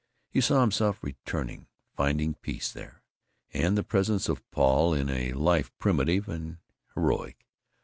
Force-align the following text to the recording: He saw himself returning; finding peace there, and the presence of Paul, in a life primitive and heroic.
He 0.31 0.41
saw 0.41 0.61
himself 0.61 1.03
returning; 1.03 1.67
finding 1.95 2.33
peace 2.33 2.71
there, 2.71 3.03
and 3.53 3.77
the 3.77 3.83
presence 3.83 4.27
of 4.29 4.41
Paul, 4.49 4.95
in 4.95 5.11
a 5.11 5.33
life 5.33 5.71
primitive 5.77 6.27
and 6.27 6.57
heroic. 6.95 7.45